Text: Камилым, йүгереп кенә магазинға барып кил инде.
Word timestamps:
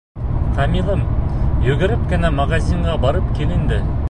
Камилым, 0.59 1.03
йүгереп 1.67 2.09
кенә 2.15 2.35
магазинға 2.41 3.01
барып 3.09 3.33
кил 3.41 3.59
инде. 3.61 3.85